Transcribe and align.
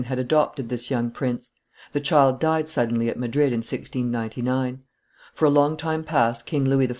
had 0.07 0.17
adopted 0.17 0.67
this 0.69 0.89
young 0.89 1.11
prince; 1.11 1.51
the 1.91 1.99
child 1.99 2.39
died 2.39 2.67
suddenly 2.67 3.07
at 3.07 3.19
Madrid 3.19 3.53
in 3.53 3.59
1699. 3.59 4.81
For 5.31 5.45
a 5.45 5.51
long 5.51 5.77
time 5.77 6.03
past 6.03 6.47
King 6.47 6.65
Louis 6.65 6.87
XIV. 6.87 6.89